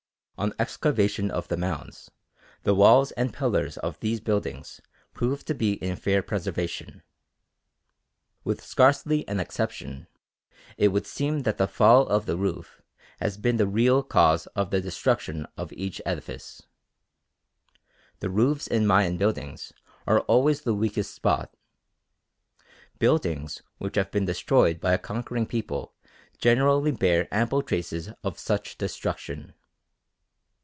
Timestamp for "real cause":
13.67-14.47